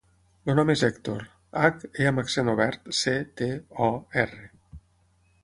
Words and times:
El 0.51 0.55
nom 0.59 0.69
és 0.73 0.81
Hèctor: 0.87 1.21
hac, 1.65 1.85
e 2.05 2.07
amb 2.13 2.23
accent 2.23 2.49
obert, 2.55 2.91
ce, 3.01 3.15
te, 3.43 3.51
o, 3.91 3.93
erra. 4.25 4.51